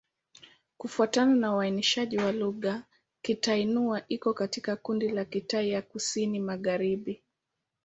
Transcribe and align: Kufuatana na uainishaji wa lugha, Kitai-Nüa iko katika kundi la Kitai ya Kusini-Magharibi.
Kufuatana 0.77 1.35
na 1.35 1.55
uainishaji 1.55 2.17
wa 2.17 2.31
lugha, 2.31 2.83
Kitai-Nüa 3.21 4.03
iko 4.07 4.33
katika 4.33 4.75
kundi 4.75 5.09
la 5.11 5.25
Kitai 5.25 5.69
ya 5.69 5.81
Kusini-Magharibi. 5.81 7.21